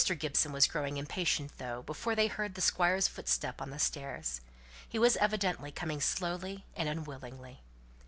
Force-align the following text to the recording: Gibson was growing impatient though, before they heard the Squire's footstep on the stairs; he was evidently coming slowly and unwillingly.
Gibson 0.17 0.51
was 0.51 0.65
growing 0.65 0.97
impatient 0.97 1.59
though, 1.59 1.83
before 1.83 2.15
they 2.15 2.25
heard 2.25 2.55
the 2.55 2.61
Squire's 2.61 3.07
footstep 3.07 3.61
on 3.61 3.69
the 3.69 3.77
stairs; 3.77 4.41
he 4.89 4.97
was 4.97 5.15
evidently 5.17 5.71
coming 5.71 6.01
slowly 6.01 6.65
and 6.75 6.89
unwillingly. 6.89 7.61